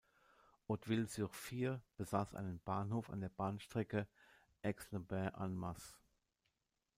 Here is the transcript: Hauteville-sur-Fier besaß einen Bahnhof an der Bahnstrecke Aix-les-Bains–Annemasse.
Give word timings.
Hauteville-sur-Fier 0.67 1.79
besaß 1.95 2.33
einen 2.33 2.59
Bahnhof 2.65 3.11
an 3.11 3.21
der 3.21 3.29
Bahnstrecke 3.29 4.07
Aix-les-Bains–Annemasse. 4.63 5.93